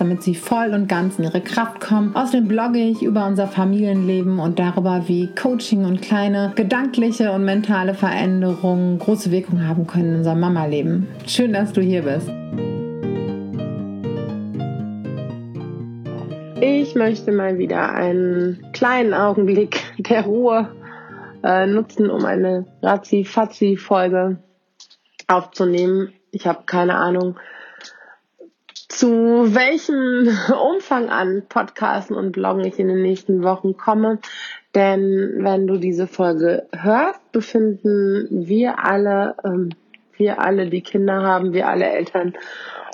[0.00, 2.16] damit sie voll und ganz in ihre Kraft kommen.
[2.16, 7.92] Außerdem blogge ich über unser Familienleben und darüber, wie Coaching und kleine gedankliche und mentale
[7.92, 11.06] Veränderungen große Wirkung haben können in unserem Mama-Leben.
[11.26, 12.30] Schön, dass du hier bist.
[16.62, 20.68] Ich möchte mal wieder einen kleinen Augenblick der Ruhe
[21.42, 24.38] äh, nutzen, um eine Razzi-Fazzi-Folge
[25.26, 26.12] aufzunehmen.
[26.32, 27.36] Ich habe keine Ahnung,
[29.00, 34.18] zu welchem Umfang an Podcasten und Bloggen ich in den nächsten Wochen komme.
[34.74, 39.70] Denn wenn du diese Folge hörst, befinden wir alle, ähm,
[40.18, 42.34] wir alle, die Kinder haben, wir alle Eltern,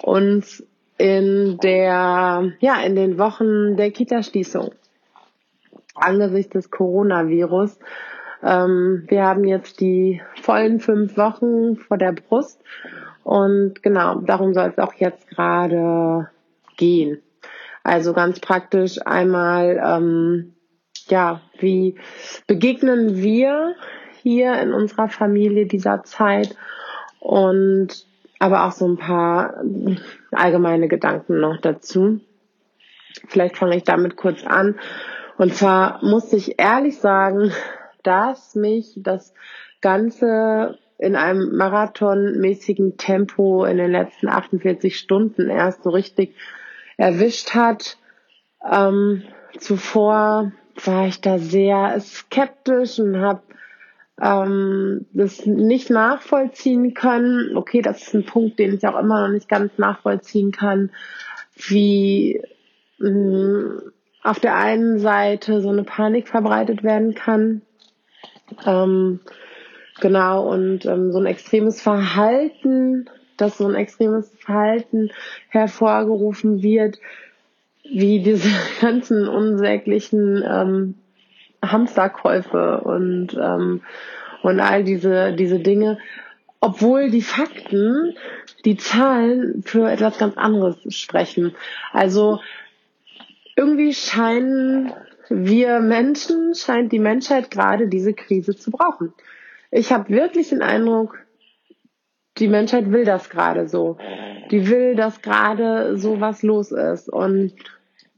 [0.05, 0.65] uns
[0.97, 4.71] in der, ja, in den Wochen der Kita-Schließung
[5.97, 7.81] angesichts des Coronavirus
[8.43, 12.61] ähm, wir haben jetzt die vollen fünf Wochen vor der Brust
[13.27, 16.31] und genau, darum soll es auch jetzt gerade
[16.77, 17.21] gehen.
[17.83, 20.55] Also ganz praktisch einmal, ähm,
[21.09, 21.99] ja, wie
[22.47, 23.75] begegnen wir
[24.23, 26.55] hier in unserer Familie dieser Zeit
[27.19, 28.07] und
[28.39, 29.61] aber auch so ein paar
[30.31, 32.21] allgemeine Gedanken noch dazu.
[33.27, 34.79] Vielleicht fange ich damit kurz an.
[35.37, 37.51] Und zwar muss ich ehrlich sagen,
[38.05, 39.35] dass mich das
[39.81, 46.35] Ganze in einem marathonmäßigen Tempo in den letzten 48 Stunden erst so richtig
[46.97, 47.99] erwischt hat.
[48.69, 49.23] Ähm,
[49.59, 50.53] zuvor
[50.85, 53.43] war ich da sehr skeptisch und habe
[54.21, 57.57] ähm, das nicht nachvollziehen können.
[57.57, 60.91] Okay, das ist ein Punkt, den ich auch immer noch nicht ganz nachvollziehen kann,
[61.55, 62.41] wie
[62.99, 63.93] mh, mm,
[64.23, 67.63] auf der einen Seite so eine Panik verbreitet werden kann
[68.65, 69.21] ähm,
[70.01, 75.11] genau, und ähm, so ein extremes Verhalten, dass so ein extremes Verhalten
[75.49, 76.99] hervorgerufen wird,
[77.85, 78.49] wie diese
[78.81, 80.95] ganzen unsäglichen ähm,
[81.63, 83.83] Hamsterkäufe und, ähm,
[84.43, 85.99] und all diese, diese Dinge,
[86.61, 88.17] obwohl die Fakten,
[88.65, 91.55] die Zahlen für etwas ganz anderes sprechen.
[91.93, 92.41] Also
[93.57, 94.93] irgendwie scheinen
[95.29, 99.13] wir Menschen scheint die Menschheit gerade diese Krise zu brauchen.
[99.71, 101.19] Ich habe wirklich den Eindruck,
[102.39, 103.99] die Menschheit will das gerade so.
[104.51, 107.53] Die will, dass gerade so was los ist und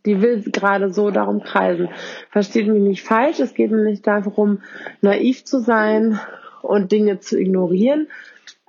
[0.05, 1.89] die will gerade so darum kreisen.
[2.31, 4.63] Versteht mich nicht falsch, es geht mir nicht darum,
[5.01, 6.21] naiv zu sein
[6.63, 8.09] und Dinge zu ignorieren,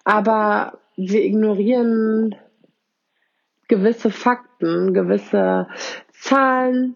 [0.04, 2.36] aber wir ignorieren
[3.68, 5.68] gewisse Fakten, gewisse
[6.12, 6.96] Zahlen,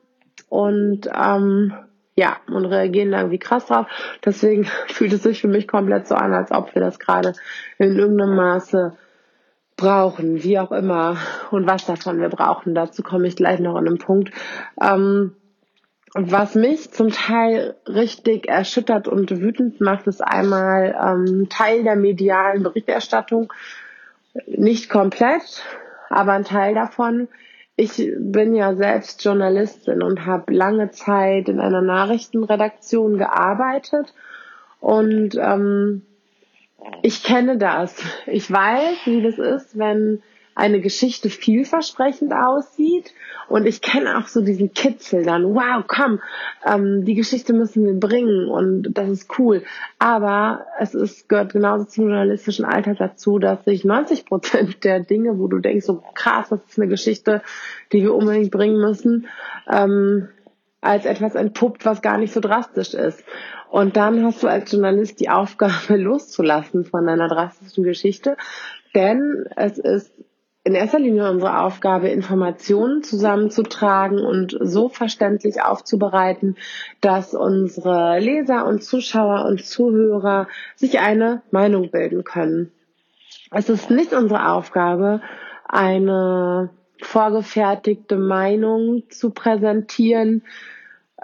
[0.53, 1.73] und ähm,
[2.15, 3.87] ja, und reagieren da irgendwie krass drauf.
[4.23, 7.33] Deswegen fühlt es sich für mich komplett so an, als ob wir das gerade
[7.77, 8.97] in irgendeinem Maße
[9.75, 11.17] brauchen, wie auch immer
[11.51, 12.75] und was davon wir brauchen.
[12.75, 14.31] Dazu komme ich gleich noch an einem Punkt.
[14.81, 15.35] Ähm,
[16.15, 22.61] was mich zum Teil richtig erschüttert und wütend macht, ist einmal ähm, Teil der medialen
[22.61, 23.51] Berichterstattung.
[24.45, 25.63] Nicht komplett,
[26.09, 27.29] aber ein Teil davon,
[27.75, 34.13] ich bin ja selbst Journalistin und habe lange Zeit in einer Nachrichtenredaktion gearbeitet
[34.79, 36.03] und ähm,
[37.01, 37.95] ich kenne das.
[38.27, 40.21] Ich weiß, wie das ist, wenn
[40.55, 43.13] eine Geschichte vielversprechend aussieht.
[43.49, 46.19] Und ich kenne auch so diesen Kitzel dann, wow, komm,
[46.65, 49.63] ähm, die Geschichte müssen wir bringen und das ist cool.
[49.99, 55.39] Aber es ist, gehört genauso zum journalistischen Alltag dazu, dass sich 90 Prozent der Dinge,
[55.39, 57.41] wo du denkst, so krass, das ist eine Geschichte,
[57.91, 59.27] die wir unbedingt bringen müssen,
[59.69, 60.29] ähm,
[60.81, 63.23] als etwas entpuppt, was gar nicht so drastisch ist.
[63.69, 68.37] Und dann hast du als Journalist die Aufgabe loszulassen von deiner drastischen Geschichte,
[68.93, 70.13] denn es ist
[70.65, 76.55] in erster Linie unsere Aufgabe, Informationen zusammenzutragen und so verständlich aufzubereiten,
[77.01, 82.71] dass unsere Leser und Zuschauer und Zuhörer sich eine Meinung bilden können.
[83.51, 85.21] Es ist nicht unsere Aufgabe,
[85.67, 86.69] eine
[87.01, 90.43] vorgefertigte Meinung zu präsentieren,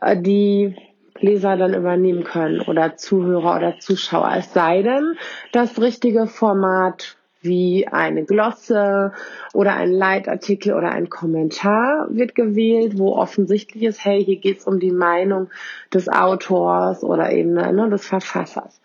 [0.02, 0.76] äh, die
[1.22, 4.32] Leser dann übernehmen können oder Zuhörer oder Zuschauer.
[4.38, 5.18] Es sei denn,
[5.52, 9.14] das richtige Format wie eine Glosse
[9.54, 14.66] oder ein Leitartikel oder ein Kommentar wird gewählt, wo offensichtlich ist, hey, hier geht es
[14.66, 15.50] um die Meinung
[15.94, 18.82] des Autors oder eben ne, des Verfassers.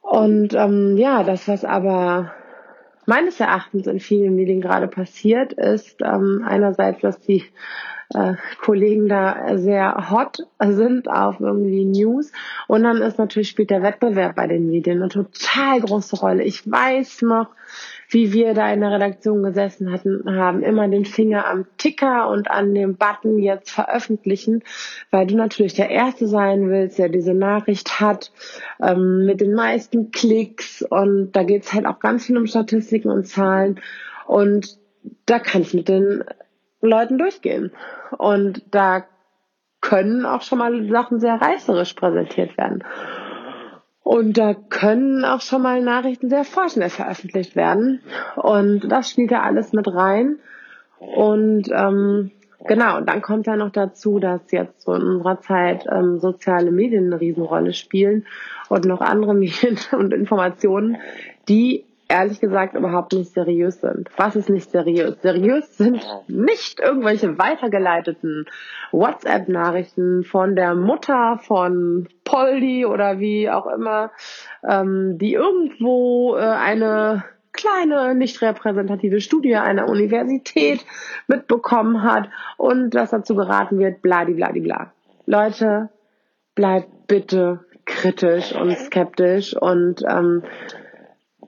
[0.00, 2.32] Und ähm, ja, das, was aber
[3.06, 7.44] meines Erachtens in vielen Medien gerade passiert, ist ähm, einerseits, dass die
[8.14, 12.32] äh, Kollegen da sehr hot sind auf irgendwie News.
[12.68, 16.44] Und dann ist natürlich spielt der Wettbewerb bei den Medien eine total große Rolle.
[16.44, 17.48] Ich weiß noch,
[18.12, 22.50] wie wir da in der Redaktion gesessen hatten, haben immer den Finger am Ticker und
[22.50, 24.62] an dem Button jetzt veröffentlichen,
[25.10, 28.32] weil du natürlich der Erste sein willst, der diese Nachricht hat,
[28.80, 33.10] ähm, mit den meisten Klicks und da geht es halt auch ganz viel um Statistiken
[33.10, 33.80] und Zahlen
[34.26, 34.78] und
[35.26, 36.24] da kann ich mit den
[36.80, 37.72] Leuten durchgehen.
[38.18, 39.04] Und da
[39.80, 42.84] können auch schon mal Sachen sehr reißerisch präsentiert werden.
[44.02, 48.00] Und da können auch schon mal Nachrichten sehr vorschnell veröffentlicht werden.
[48.36, 50.38] Und das spielt da alles mit rein.
[50.98, 52.30] Und ähm,
[52.66, 56.72] genau, und dann kommt ja noch dazu, dass jetzt so in unserer Zeit ähm, soziale
[56.72, 58.26] Medien eine Riesenrolle spielen
[58.68, 60.96] und noch andere Medien und Informationen,
[61.48, 64.10] die ehrlich gesagt überhaupt nicht seriös sind.
[64.18, 65.16] Was ist nicht seriös?
[65.22, 68.44] Seriös sind nicht irgendwelche weitergeleiteten
[68.90, 74.10] WhatsApp-Nachrichten von der Mutter von Poldi oder wie auch immer,
[74.68, 77.24] ähm, die irgendwo äh, eine
[77.54, 80.84] kleine, nicht repräsentative Studie einer Universität
[81.28, 82.28] mitbekommen hat
[82.58, 84.92] und dass dazu geraten wird, bladibladibla.
[85.24, 85.88] Leute,
[86.54, 90.42] bleibt bitte kritisch und skeptisch und ähm,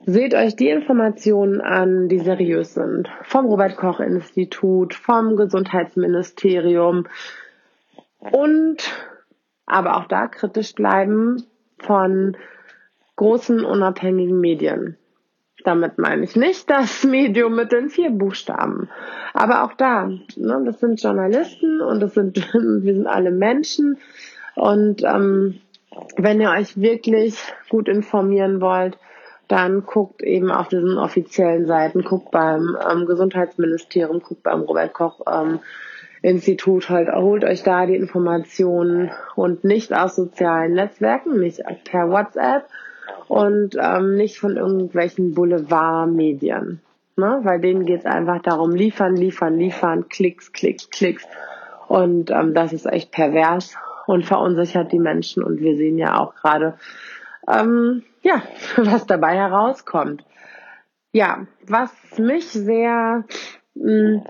[0.07, 3.09] Seht euch die Informationen an, die seriös sind.
[3.23, 7.07] Vom Robert Koch Institut, vom Gesundheitsministerium
[8.19, 8.77] und
[9.65, 11.43] aber auch da kritisch bleiben
[11.79, 12.37] von
[13.15, 14.95] großen unabhängigen Medien.
[15.63, 18.89] Damit meine ich nicht das Medium mit den vier Buchstaben.
[19.33, 20.05] Aber auch da,
[20.35, 23.97] ne, das sind Journalisten und das sind, wir sind alle Menschen.
[24.53, 25.61] Und ähm,
[26.15, 28.99] wenn ihr euch wirklich gut informieren wollt,
[29.47, 35.21] dann guckt eben auf diesen offiziellen Seiten, guckt beim ähm, Gesundheitsministerium, guckt beim Robert Koch
[35.31, 35.59] ähm,
[36.21, 42.67] Institut halt, holt euch da die Informationen und nicht aus sozialen Netzwerken, nicht per WhatsApp
[43.27, 46.81] und ähm, nicht von irgendwelchen Boulevardmedien.
[47.15, 47.39] Ne?
[47.43, 51.25] Weil denen geht es einfach darum, liefern, liefern, liefern, Klicks, Klicks, Klicks.
[51.87, 53.75] Und ähm, das ist echt pervers
[54.07, 55.43] und verunsichert die Menschen.
[55.43, 56.73] Und wir sehen ja auch gerade,
[57.47, 58.41] ähm, ja,
[58.77, 60.25] was dabei herauskommt.
[61.11, 63.23] Ja, was mich sehr
[63.75, 64.23] mh, mm,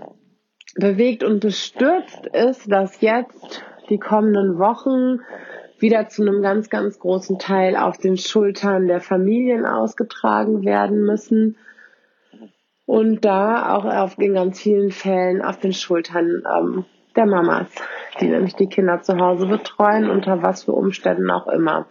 [0.76, 5.20] bewegt und bestürzt ist, dass jetzt die kommenden Wochen
[5.78, 11.56] wieder zu einem ganz, ganz großen Teil auf den Schultern der Familien ausgetragen werden müssen.
[12.86, 16.84] Und da auch auf, in ganz vielen Fällen auf den Schultern ähm,
[17.16, 17.68] der Mamas,
[18.20, 21.86] die nämlich die Kinder zu Hause betreuen, unter was für Umständen auch immer.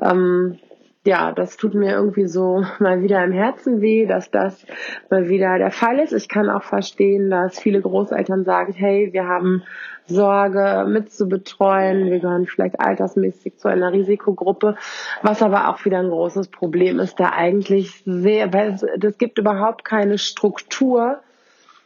[0.00, 0.58] Ähm,
[1.06, 4.66] ja, das tut mir irgendwie so mal wieder im Herzen weh, dass das
[5.10, 6.12] mal wieder der Fall ist.
[6.12, 9.62] Ich kann auch verstehen, dass viele Großeltern sagen, hey, wir haben
[10.06, 14.76] Sorge mit zu betreuen, wir gehören vielleicht altersmäßig zu einer Risikogruppe,
[15.22, 19.84] was aber auch wieder ein großes Problem ist, da eigentlich sehr, weil es gibt überhaupt
[19.84, 21.20] keine Struktur,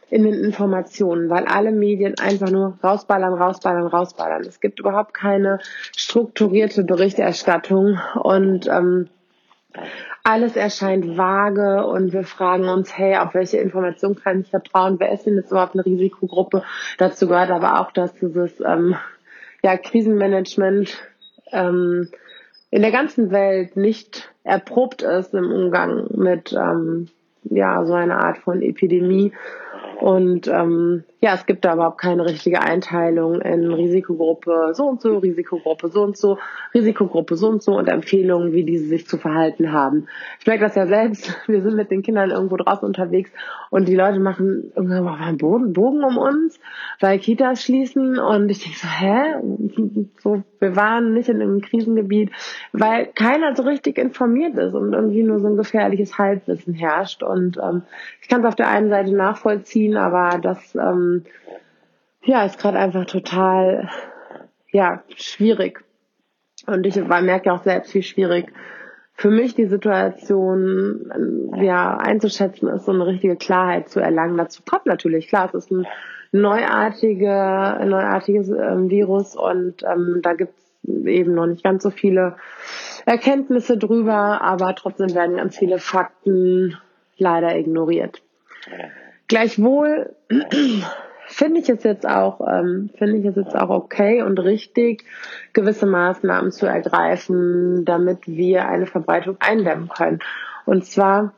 [0.09, 4.41] in den Informationen, weil alle Medien einfach nur rausballern, rausballern, rausballern.
[4.41, 5.59] Es gibt überhaupt keine
[5.95, 9.09] strukturierte Berichterstattung und ähm,
[10.23, 14.99] alles erscheint vage und wir fragen uns, hey, auf welche Information kann ich vertrauen?
[14.99, 16.63] Wer ist denn jetzt überhaupt eine Risikogruppe?
[16.97, 18.95] Dazu gehört aber auch, dass dieses ähm,
[19.63, 20.97] ja, Krisenmanagement
[21.51, 22.09] ähm,
[22.71, 27.07] in der ganzen Welt nicht erprobt ist im Umgang mit ähm,
[27.43, 29.33] ja so einer Art von Epidemie
[30.01, 35.17] und ähm, ja, es gibt da überhaupt keine richtige Einteilung in Risikogruppe so und so,
[35.17, 36.37] Risikogruppe so und so,
[36.73, 40.07] Risikogruppe so und so und Empfehlungen, wie diese sich zu verhalten haben.
[40.39, 41.35] Ich merke das ja selbst.
[41.47, 43.31] Wir sind mit den Kindern irgendwo draußen unterwegs
[43.69, 46.59] und die Leute machen irgendwann einen Bogen, Bogen um uns,
[46.99, 50.03] weil Kitas schließen und ich denke so, hä?
[50.19, 52.31] So, wir waren nicht in einem Krisengebiet,
[52.71, 57.23] weil keiner so richtig informiert ist und irgendwie nur so ein gefährliches Halbwissen herrscht.
[57.23, 57.83] Und ähm,
[58.21, 61.08] ich kann es auf der einen Seite nachvollziehen, ziehen, aber das ähm,
[62.23, 63.89] ja ist gerade einfach total
[64.71, 65.83] ja schwierig.
[66.67, 68.51] Und ich merke auch selbst, wie schwierig
[69.19, 74.37] für mich die Situation ähm, ja einzuschätzen ist, so eine richtige Klarheit zu erlangen.
[74.37, 75.85] Dazu kommt natürlich, klar, es ist ein
[76.31, 81.89] neuartige, ein neuartiges ähm, Virus und ähm, da gibt es eben noch nicht ganz so
[81.89, 82.37] viele
[83.05, 86.77] Erkenntnisse drüber, aber trotzdem werden ganz viele Fakten
[87.17, 88.21] leider ignoriert.
[89.29, 90.15] Gleichwohl
[91.27, 95.05] finde ich es jetzt auch, ähm, finde ich es jetzt auch okay und richtig,
[95.53, 100.19] gewisse Maßnahmen zu ergreifen, damit wir eine Verbreitung eindämmen können.
[100.65, 101.33] Und zwar,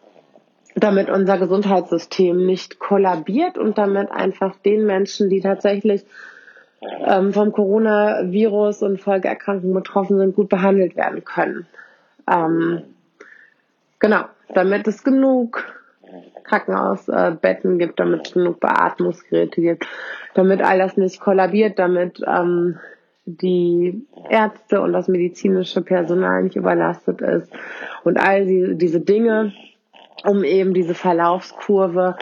[0.76, 6.06] damit unser Gesundheitssystem nicht kollabiert und damit einfach den Menschen, die tatsächlich
[7.06, 11.68] ähm, vom Coronavirus und Folgeerkrankungen betroffen sind, gut behandelt werden können.
[12.32, 12.84] Ähm,
[14.00, 15.81] genau, damit es genug
[16.52, 19.88] Krankenhausbetten gibt, damit es genug Beatmungsgeräte gibt,
[20.34, 22.78] damit all das nicht kollabiert, damit ähm,
[23.26, 27.52] die Ärzte und das medizinische Personal nicht überlastet ist
[28.04, 29.54] und all die, diese Dinge,
[30.26, 32.16] um eben diese Verlaufskurve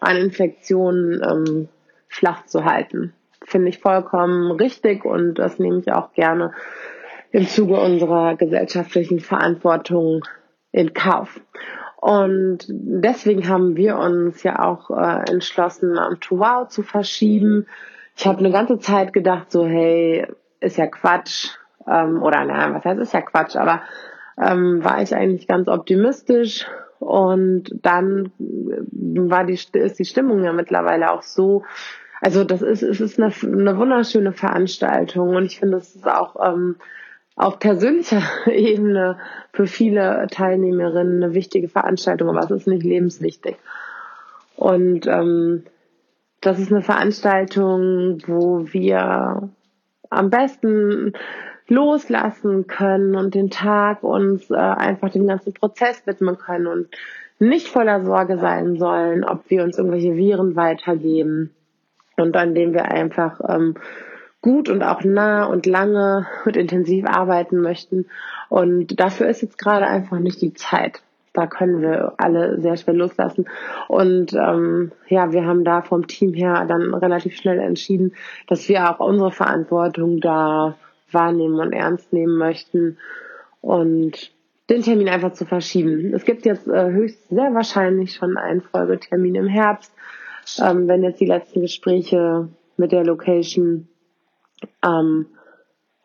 [0.00, 1.68] an Infektionen ähm,
[2.08, 3.12] flach zu halten.
[3.44, 6.52] Finde ich vollkommen richtig und das nehme ich auch gerne
[7.30, 10.22] im Zuge unserer gesellschaftlichen Verantwortung
[10.72, 11.40] in Kauf.
[11.96, 17.66] Und deswegen haben wir uns ja auch äh, entschlossen, am Wow zu verschieben.
[18.16, 20.26] Ich habe eine ganze Zeit gedacht, so hey,
[20.60, 21.48] ist ja Quatsch.
[21.88, 23.82] Ähm, oder naja, was heißt, ist ja Quatsch, aber
[24.38, 26.66] ähm, war ich eigentlich ganz optimistisch.
[26.98, 31.64] Und dann war die, ist die Stimmung ja mittlerweile auch so,
[32.20, 36.36] also das ist, es ist eine, eine wunderschöne Veranstaltung und ich finde, es ist auch
[36.42, 36.76] ähm,
[37.36, 39.18] auf persönlicher Ebene
[39.52, 43.56] für viele Teilnehmerinnen eine wichtige Veranstaltung, aber es ist nicht lebenswichtig.
[44.56, 45.64] Und ähm,
[46.40, 49.50] das ist eine Veranstaltung, wo wir
[50.08, 51.12] am besten
[51.68, 56.88] loslassen können und den Tag uns äh, einfach dem ganzen Prozess widmen können und
[57.38, 61.50] nicht voller Sorge sein sollen, ob wir uns irgendwelche Viren weitergeben
[62.16, 63.74] und an dem wir einfach ähm,
[64.46, 68.06] gut und auch nah und lange und intensiv arbeiten möchten.
[68.48, 71.02] Und dafür ist jetzt gerade einfach nicht die Zeit.
[71.32, 73.46] Da können wir alle sehr schwer loslassen.
[73.88, 78.14] Und ähm, ja, wir haben da vom Team her dann relativ schnell entschieden,
[78.46, 80.76] dass wir auch unsere Verantwortung da
[81.10, 82.98] wahrnehmen und ernst nehmen möchten
[83.60, 84.30] und
[84.70, 86.14] den Termin einfach zu verschieben.
[86.14, 89.92] Es gibt jetzt äh, höchst sehr wahrscheinlich schon einen Folgetermin im Herbst,
[90.62, 93.88] ähm, wenn jetzt die letzten Gespräche mit der Location
[94.84, 95.26] ähm,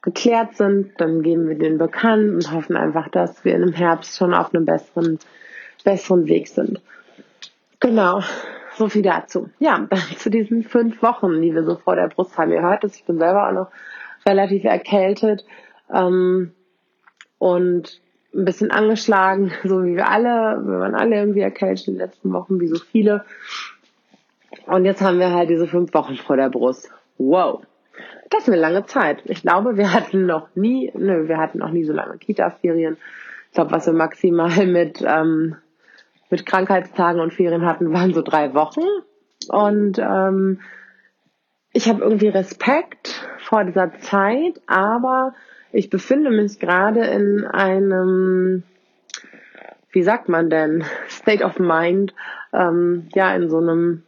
[0.01, 4.33] geklärt sind, dann geben wir den bekannt und hoffen einfach, dass wir im Herbst schon
[4.33, 5.19] auf einem besseren,
[5.83, 6.81] besseren Weg sind.
[7.79, 8.21] Genau,
[8.75, 9.49] so viel dazu.
[9.59, 12.51] Ja, zu diesen fünf Wochen, die wir so vor der Brust haben.
[12.51, 13.67] Ihr hört es, ich bin selber auch noch
[14.25, 15.45] relativ erkältet
[15.93, 16.51] ähm,
[17.37, 18.01] und
[18.33, 20.61] ein bisschen angeschlagen, so wie wir alle.
[20.65, 23.25] Wir waren alle irgendwie erkältet in den letzten Wochen, wie so viele.
[24.65, 26.89] Und jetzt haben wir halt diese fünf Wochen vor der Brust.
[27.17, 27.63] Wow.
[28.29, 29.21] Das ist eine lange Zeit.
[29.25, 32.97] Ich glaube, wir hatten noch nie, nö, wir hatten noch nie so lange Kita-Ferien.
[33.47, 35.55] Ich glaube, was wir maximal mit, ähm,
[36.29, 38.83] mit Krankheitstagen und Ferien hatten, waren so drei Wochen.
[39.49, 40.61] Und ähm,
[41.73, 45.33] ich habe irgendwie Respekt vor dieser Zeit, aber
[45.71, 48.63] ich befinde mich gerade in einem,
[49.91, 52.13] wie sagt man denn, State of Mind,
[52.53, 54.03] ähm, ja, in so einem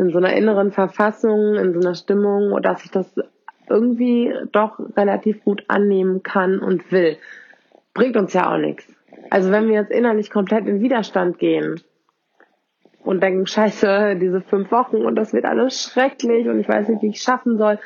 [0.00, 3.06] in so einer inneren Verfassung, in so einer Stimmung, dass ich das
[3.68, 7.18] irgendwie doch relativ gut annehmen kann und will.
[7.92, 8.92] Bringt uns ja auch nichts.
[9.28, 11.80] Also wenn wir jetzt innerlich komplett in Widerstand gehen
[13.04, 17.02] und denken, scheiße, diese fünf Wochen und das wird alles schrecklich und ich weiß nicht,
[17.02, 17.78] wie ich schaffen soll.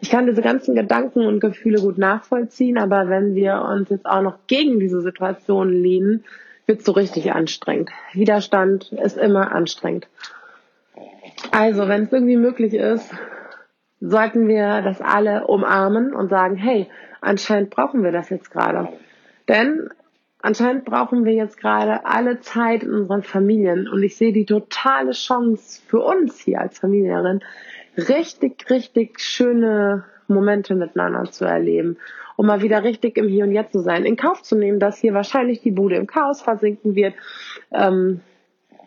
[0.00, 4.22] Ich kann diese ganzen Gedanken und Gefühle gut nachvollziehen, aber wenn wir uns jetzt auch
[4.22, 6.24] noch gegen diese Situation lehnen,
[6.66, 7.90] wird es so richtig anstrengend.
[8.12, 10.08] Widerstand ist immer anstrengend.
[11.50, 13.10] Also, wenn es irgendwie möglich ist,
[14.00, 16.88] sollten wir das alle umarmen und sagen, hey,
[17.20, 18.88] anscheinend brauchen wir das jetzt gerade.
[19.48, 19.88] Denn
[20.40, 25.12] anscheinend brauchen wir jetzt gerade alle Zeit in unseren Familien und ich sehe die totale
[25.12, 27.40] Chance für uns hier als Familierin,
[27.96, 31.96] richtig, richtig schöne Momente miteinander zu erleben,
[32.36, 34.98] um mal wieder richtig im Hier und Jetzt zu sein, in Kauf zu nehmen, dass
[34.98, 37.14] hier wahrscheinlich die Bude im Chaos versinken wird,
[37.72, 38.20] ähm,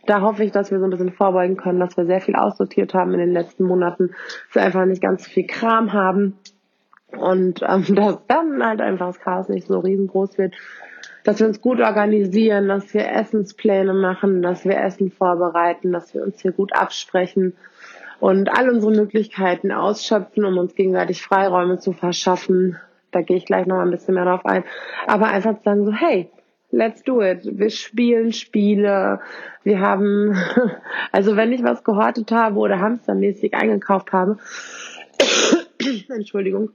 [0.05, 2.93] da hoffe ich, dass wir so ein bisschen vorbeugen können, dass wir sehr viel aussortiert
[2.93, 4.09] haben in den letzten Monaten,
[4.47, 6.37] dass wir einfach nicht ganz so viel Kram haben
[7.17, 10.55] und ähm, dass dann halt einfach das Chaos nicht so riesengroß wird,
[11.23, 16.23] dass wir uns gut organisieren, dass wir Essenspläne machen, dass wir Essen vorbereiten, dass wir
[16.23, 17.53] uns hier gut absprechen
[18.19, 22.77] und all unsere Möglichkeiten ausschöpfen, um uns gegenseitig Freiräume zu verschaffen.
[23.11, 24.63] Da gehe ich gleich noch ein bisschen mehr drauf ein.
[25.07, 26.29] Aber einfach zu sagen so, hey,
[26.71, 27.41] let's do it.
[27.43, 29.19] Wir spielen Spiele.
[29.63, 30.35] Wir haben,
[31.11, 34.37] also wenn ich was gehortet habe oder hamstermäßig eingekauft habe,
[36.09, 36.71] Entschuldigung,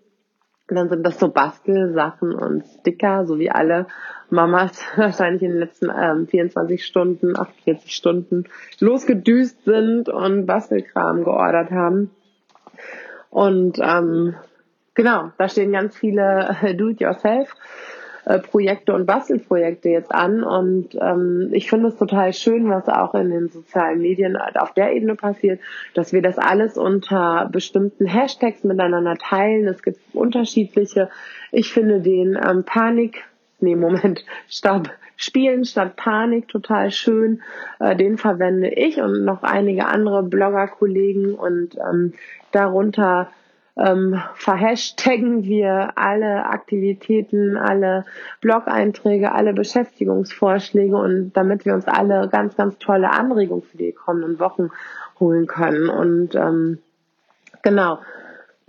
[0.68, 3.86] dann sind das so Bastelsachen und Sticker, so wie alle
[4.30, 8.44] Mamas wahrscheinlich in den letzten ähm, 24 Stunden, 48 Stunden
[8.80, 12.10] losgedüst sind und Bastelkram geordert haben.
[13.30, 14.34] Und ähm,
[14.94, 17.54] genau, da stehen ganz viele Do-it-yourself
[18.26, 20.42] äh, Projekte und Bastelprojekte jetzt an.
[20.42, 24.92] Und ähm, ich finde es total schön, was auch in den sozialen Medien auf der
[24.92, 25.60] Ebene passiert,
[25.94, 29.68] dass wir das alles unter bestimmten Hashtags miteinander teilen.
[29.68, 31.08] Es gibt unterschiedliche.
[31.52, 33.22] Ich finde den ähm, Panik,
[33.60, 34.90] nee, Moment, Stopp.
[35.18, 37.42] Spielen statt Panik total schön.
[37.78, 42.12] Äh, den verwende ich und noch einige andere Blogger-Kollegen und ähm,
[42.50, 43.30] darunter
[43.76, 48.04] ähm, verhashtaggen wir alle Aktivitäten, alle
[48.40, 54.38] Blog-Einträge, alle Beschäftigungsvorschläge und damit wir uns alle ganz, ganz tolle Anregungen für die kommenden
[54.40, 54.70] Wochen
[55.20, 55.90] holen können.
[55.90, 56.78] Und ähm,
[57.62, 57.98] genau,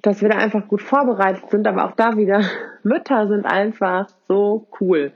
[0.01, 2.41] dass wir da einfach gut vorbereitet sind, aber auch da wieder,
[2.83, 5.13] Mütter sind einfach so cool.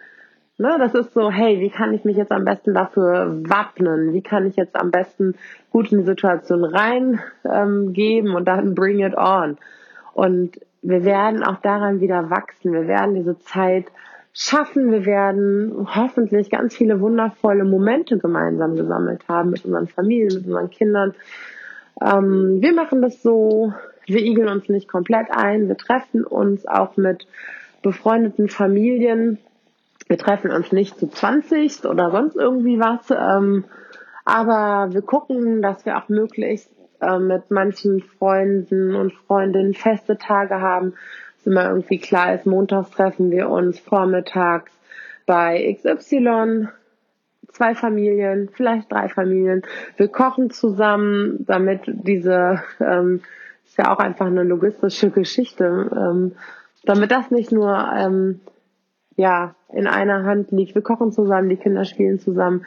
[0.58, 4.14] Ne, das ist so, hey, wie kann ich mich jetzt am besten dafür wappnen?
[4.14, 5.34] Wie kann ich jetzt am besten
[5.72, 9.58] gut in die Situation reingeben ähm, und dann bring it on?
[10.14, 12.74] Und wir werden auch daran wieder wachsen.
[12.74, 13.86] Wir werden diese Zeit
[14.34, 14.92] schaffen.
[14.92, 20.70] Wir werden hoffentlich ganz viele wundervolle Momente gemeinsam gesammelt haben mit unseren Familien, mit unseren
[20.70, 21.14] Kindern.
[22.02, 23.74] Ähm, wir machen das so,
[24.06, 25.68] wir igeln uns nicht komplett ein.
[25.68, 27.28] Wir treffen uns auch mit
[27.82, 29.38] befreundeten Familien.
[30.08, 33.12] Wir treffen uns nicht zu 20 oder sonst irgendwie was.
[33.12, 33.66] Ähm,
[34.26, 36.70] aber wir gucken, dass wir auch möglichst
[37.02, 40.94] äh, mit manchen Freunden und Freundinnen feste Tage haben,
[41.38, 44.72] dass immer irgendwie klar ist, montags treffen wir uns vormittags
[45.26, 46.68] bei XY,
[47.52, 49.64] zwei Familien, vielleicht drei Familien.
[49.98, 53.22] Wir kochen zusammen, damit diese, ähm,
[53.66, 56.34] ist ja auch einfach eine logistische Geschichte, ähm,
[56.84, 58.42] damit das nicht nur, ähm,
[59.16, 60.76] ja, in einer Hand liegt.
[60.76, 62.66] Wir kochen zusammen, die Kinder spielen zusammen.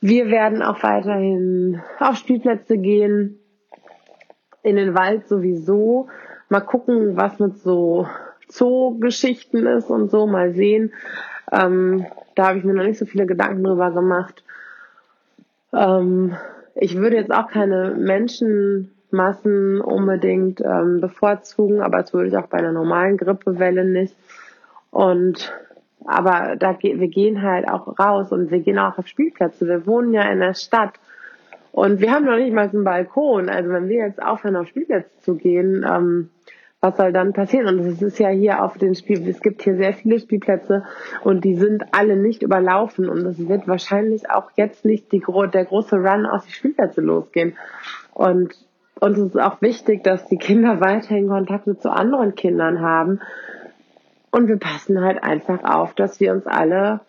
[0.00, 3.39] Wir werden auch weiterhin auf Spielplätze gehen,
[4.62, 6.08] in den Wald sowieso.
[6.48, 8.06] Mal gucken, was mit so
[8.48, 10.92] Zoo-Geschichten ist und so, mal sehen.
[11.52, 14.42] Ähm, da habe ich mir noch nicht so viele Gedanken drüber gemacht.
[15.72, 16.36] Ähm,
[16.74, 22.58] ich würde jetzt auch keine Menschenmassen unbedingt ähm, bevorzugen, aber das würde ich auch bei
[22.58, 24.16] einer normalen Grippewelle nicht.
[24.90, 25.52] Und
[26.06, 29.66] aber da wir gehen halt auch raus und wir gehen auch auf Spielplätze.
[29.66, 30.94] Wir wohnen ja in der Stadt
[31.72, 33.48] und wir haben noch nicht mal einen Balkon.
[33.48, 36.30] Also wenn wir jetzt aufhören, auf Spielplätze zu gehen, ähm,
[36.80, 37.66] was soll dann passieren?
[37.66, 40.84] Und es ist ja hier auf den Spiel, es gibt hier sehr viele Spielplätze
[41.22, 45.64] und die sind alle nicht überlaufen und es wird wahrscheinlich auch jetzt nicht die, der
[45.64, 47.56] große Run auf die Spielplätze losgehen.
[48.14, 48.54] Und
[48.98, 53.20] uns ist auch wichtig, dass die Kinder weiterhin Kontakte zu anderen Kindern haben.
[54.30, 57.00] Und wir passen halt einfach auf, dass wir uns alle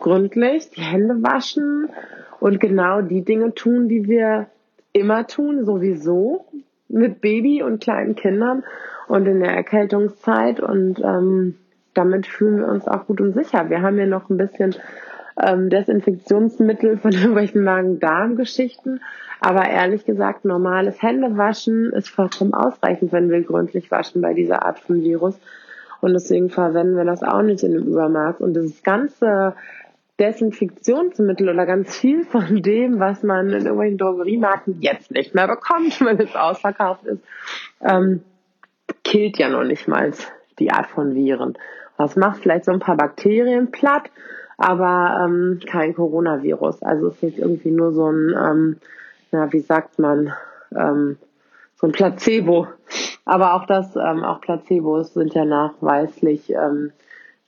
[0.00, 1.88] gründlich die Hände waschen
[2.40, 4.46] und genau die Dinge tun, die wir
[4.92, 6.46] immer tun, sowieso
[6.88, 8.64] mit Baby und kleinen Kindern
[9.08, 11.56] und in der Erkältungszeit und ähm,
[11.94, 13.70] damit fühlen wir uns auch gut und sicher.
[13.70, 14.74] Wir haben hier noch ein bisschen
[15.40, 19.00] ähm, Desinfektionsmittel von irgendwelchen Magen-Darm-Geschichten,
[19.40, 24.78] aber ehrlich gesagt, normales Händewaschen ist vollkommen ausreichend, wenn wir gründlich waschen bei dieser Art
[24.80, 25.38] von Virus.
[26.00, 28.40] Und deswegen verwenden wir das auch nicht in dem Übermaß.
[28.40, 29.54] Und das ganze
[30.18, 36.00] Desinfektionsmittel oder ganz viel von dem, was man in irgendwelchen Drogeriemärkten jetzt nicht mehr bekommt,
[36.04, 37.22] wenn es ausverkauft ist,
[37.82, 38.22] ähm,
[39.04, 40.12] killt ja noch nicht mal
[40.58, 41.58] die Art von Viren.
[41.98, 44.10] Das macht vielleicht so ein paar Bakterien platt,
[44.58, 46.82] aber ähm, kein Coronavirus.
[46.82, 48.76] Also es ist irgendwie nur so ein, ähm,
[49.32, 50.32] na, wie sagt man,
[50.74, 51.18] ähm,
[51.76, 52.68] so ein Placebo.
[53.24, 56.92] Aber auch das, ähm, auch Placebos sind ja nachweislich ähm,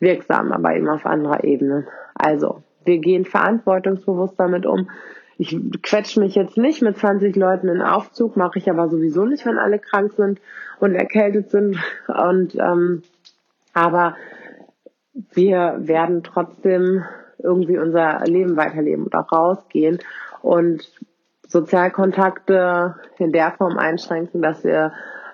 [0.01, 1.87] wirksam, aber eben auf anderer Ebene.
[2.15, 4.91] Also, wir gehen verantwortungsbewusst damit um.
[5.37, 9.47] Ich quetsche mich jetzt nicht mit 20 Leuten in Aufzug, mache ich aber sowieso nicht,
[9.47, 10.41] wenn alle krank sind
[10.81, 11.79] und erkältet sind.
[12.09, 13.03] Und ähm,
[13.73, 14.17] aber
[15.33, 17.05] wir werden trotzdem
[17.39, 19.99] irgendwie unser Leben weiterleben und auch rausgehen
[20.43, 20.91] und
[21.47, 24.93] Sozialkontakte in der Form einschränken, dass wir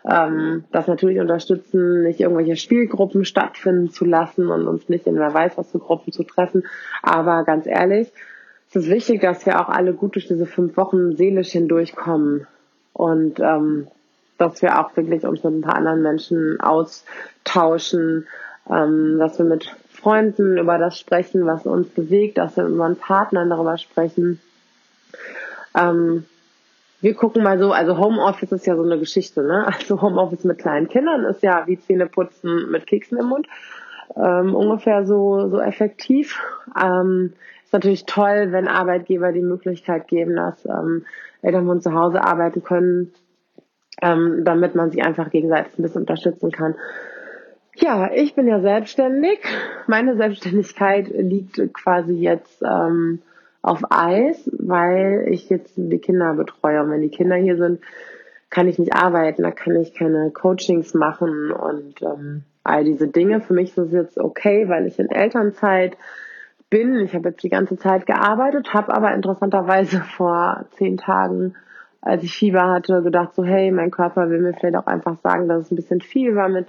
[0.09, 5.33] ähm, das natürlich unterstützen, nicht irgendwelche Spielgruppen stattfinden zu lassen und uns nicht in wer
[5.33, 6.65] weiß was für Gruppen zu treffen.
[7.03, 8.13] Aber ganz ehrlich,
[8.69, 12.47] es ist wichtig, dass wir auch alle gut durch diese fünf Wochen seelisch hindurchkommen
[12.93, 13.89] und ähm,
[14.37, 18.27] dass wir auch wirklich uns mit ein paar anderen Menschen austauschen,
[18.69, 22.97] ähm, dass wir mit Freunden über das sprechen, was uns bewegt, dass wir mit unseren
[22.97, 24.41] Partnern darüber sprechen.
[25.75, 26.25] Ähm,
[27.05, 29.67] wir gucken mal so, also Homeoffice ist ja so eine Geschichte, ne?
[29.67, 33.47] Also Homeoffice mit kleinen Kindern ist ja wie Zähne putzen mit Keksen im Mund.
[34.17, 36.41] Ähm, ungefähr so, so effektiv.
[36.83, 41.05] Ähm, ist natürlich toll, wenn Arbeitgeber die Möglichkeit geben, dass ähm,
[41.43, 43.13] Eltern von zu Hause arbeiten können,
[44.01, 46.75] ähm, damit man sich einfach gegenseitig ein bisschen unterstützen kann.
[47.77, 49.41] Ja, ich bin ja selbstständig.
[49.87, 53.21] Meine Selbstständigkeit liegt quasi jetzt ähm,
[53.65, 56.83] auf Eis, weil ich jetzt die Kinder betreue.
[56.83, 57.81] Und wenn die Kinder hier sind,
[58.51, 63.41] kann ich nicht arbeiten, da kann ich keine Coachings machen und ähm, all diese Dinge.
[63.41, 65.97] Für mich ist es jetzt okay, weil ich in Elternzeit
[66.69, 67.01] bin.
[67.01, 71.55] Ich habe jetzt die ganze Zeit gearbeitet, habe aber interessanterweise vor zehn Tagen,
[72.03, 75.49] als ich Fieber hatte, gedacht so, hey, mein Körper will mir vielleicht auch einfach sagen,
[75.49, 76.67] dass es ein bisschen viel war mit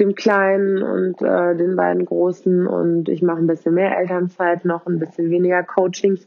[0.00, 4.86] dem Kleinen und äh, den beiden Großen und ich mache ein bisschen mehr Elternzeit noch,
[4.86, 6.26] ein bisschen weniger Coachings.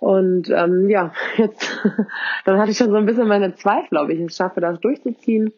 [0.00, 1.70] Und ähm, ja, jetzt,
[2.44, 5.52] dann hatte ich schon so ein bisschen meine Zweifel, ob ich es schaffe, das durchzuziehen.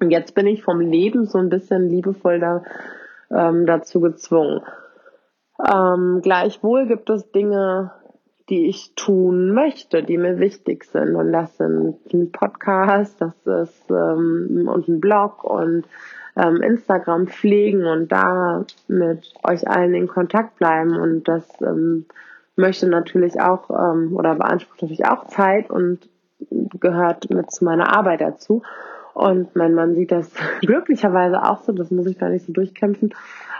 [0.00, 2.62] Und jetzt bin ich vom Leben so ein bisschen liebevoll da,
[3.30, 4.62] ähm, dazu gezwungen.
[5.62, 7.92] Ähm, gleichwohl gibt es Dinge,
[8.48, 11.14] die ich tun möchte, die mir wichtig sind.
[11.14, 15.84] Und das sind ein Podcast, das ist ähm, und ein Blog und
[16.40, 20.96] ähm, Instagram pflegen und da mit euch allen in Kontakt bleiben.
[20.98, 22.06] Und das ähm,
[22.56, 26.08] möchte natürlich auch ähm, oder beansprucht natürlich auch Zeit und
[26.80, 28.62] gehört mit zu meiner Arbeit dazu.
[29.12, 33.14] Und mein Mann sieht das glücklicherweise auch so, das muss ich gar nicht so durchkämpfen.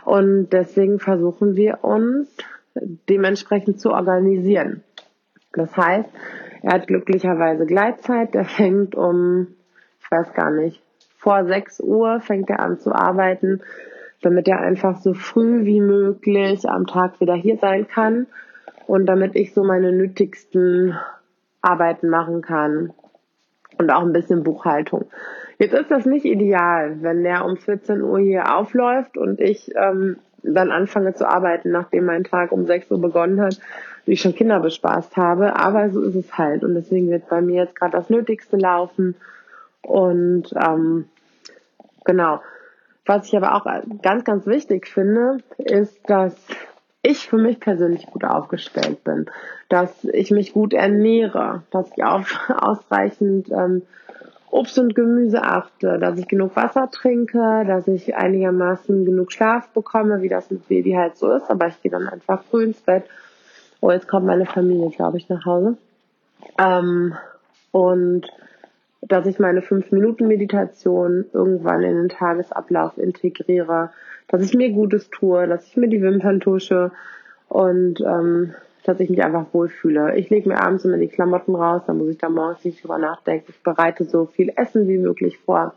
[0.05, 2.29] Und deswegen versuchen wir uns
[3.09, 4.83] dementsprechend zu organisieren.
[5.53, 6.09] Das heißt,
[6.62, 9.49] er hat glücklicherweise Gleitzeit, der fängt um,
[10.01, 10.81] ich weiß gar nicht,
[11.20, 13.61] vor 6 Uhr fängt er an zu arbeiten,
[14.22, 18.26] damit er einfach so früh wie möglich am Tag wieder hier sein kann
[18.87, 20.98] und damit ich so meine nötigsten
[21.61, 22.94] Arbeiten machen kann
[23.78, 25.11] und auch ein bisschen Buchhaltung.
[25.59, 30.16] Jetzt ist das nicht ideal, wenn der um 14 Uhr hier aufläuft und ich ähm,
[30.42, 33.61] dann anfange zu arbeiten, nachdem mein Tag um 6 Uhr begonnen hat,
[34.06, 35.56] wie ich schon Kinder bespaßt habe.
[35.56, 36.64] Aber so ist es halt.
[36.64, 39.16] Und deswegen wird bei mir jetzt gerade das Nötigste laufen
[39.83, 41.09] und ähm,
[42.05, 42.40] genau.
[43.07, 43.66] Was ich aber auch
[44.03, 46.37] ganz, ganz wichtig finde, ist, dass
[47.03, 49.27] ich für mich persönlich gut aufgestellt bin,
[49.69, 53.83] dass ich mich gut ernähre, dass ich auf ausreichend ähm,
[54.51, 60.23] Obst und Gemüse achte, dass ich genug Wasser trinke, dass ich einigermaßen genug Schlaf bekomme,
[60.23, 63.05] wie das mit Baby halt so ist, aber ich gehe dann einfach früh ins Bett.
[63.81, 65.77] Oh, jetzt kommt meine Familie, glaube ich, nach Hause.
[66.59, 67.14] Ähm,
[67.71, 68.27] und
[69.03, 73.91] dass ich meine 5-Minuten-Meditation irgendwann in den Tagesablauf integriere,
[74.29, 76.93] dass ich mir Gutes tue, dass ich mir die Wimpern tusche
[77.49, 80.17] und ähm, dass ich mich einfach wohlfühle.
[80.17, 82.99] Ich lege mir abends immer die Klamotten raus, dann muss ich da morgens nicht drüber
[82.99, 83.47] nachdenken.
[83.49, 85.75] Ich bereite so viel Essen wie möglich vor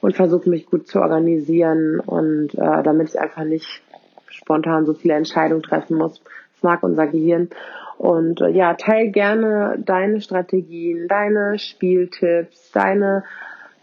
[0.00, 3.82] und versuche mich gut zu organisieren und äh, damit ich einfach nicht
[4.28, 6.20] spontan so viele Entscheidungen treffen muss.
[6.64, 7.50] Mag unser Gehirn.
[7.96, 13.22] Und äh, ja, teil gerne deine Strategien, deine Spieltipps, deine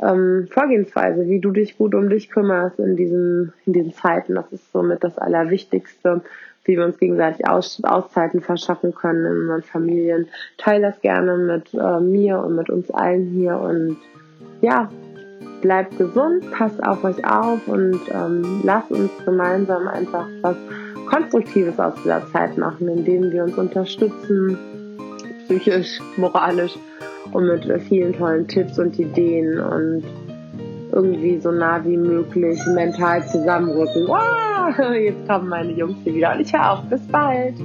[0.02, 4.36] ähm, Vorgehensweise, wie du dich gut um dich kümmerst in diesen, in diesen Zeiten.
[4.36, 6.22] Das ist somit das Allerwichtigste,
[6.66, 10.28] wie wir uns gegenseitig Aus, Auszeiten verschaffen können in unseren Familien.
[10.58, 13.98] Teil das gerne mit äh, mir und mit uns allen hier und
[14.62, 14.90] ja,
[15.62, 20.58] bleibt gesund, passt auf euch auf und ähm, lasst uns gemeinsam einfach was
[21.12, 24.58] Konstruktives aus dieser Zeit machen, indem wir uns unterstützen,
[25.46, 26.78] psychisch, moralisch
[27.34, 30.04] und mit vielen tollen Tipps und Ideen und
[30.92, 34.08] irgendwie so nah wie möglich mental zusammenrücken.
[34.08, 36.82] Wow, jetzt kommen meine Jungs hier wieder und ich auf.
[36.90, 37.56] Bis bald.